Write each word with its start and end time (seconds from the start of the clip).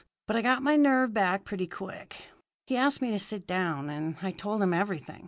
But 0.25 0.35
I 0.35 0.41
got 0.41 0.63
my 0.63 0.75
nerve 0.77 1.13
back 1.13 1.43
pretty 1.45 1.67
quick. 1.67 2.29
He 2.65 2.75
asked 2.75 3.03
me 3.03 3.11
to 3.11 3.19
sit 3.19 3.45
down, 3.45 3.87
and 3.91 4.15
I 4.23 4.31
told 4.31 4.63
him 4.63 4.73
everything. 4.73 5.19